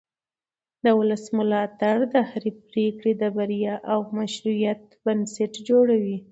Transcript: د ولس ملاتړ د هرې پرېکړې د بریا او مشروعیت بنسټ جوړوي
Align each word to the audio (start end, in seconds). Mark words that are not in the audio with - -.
د 0.83 0.85
ولس 0.99 1.23
ملاتړ 1.37 1.97
د 2.13 2.15
هرې 2.29 2.51
پرېکړې 2.69 3.13
د 3.21 3.23
بریا 3.37 3.75
او 3.91 3.99
مشروعیت 4.17 4.81
بنسټ 5.05 5.53
جوړوي 5.69 6.17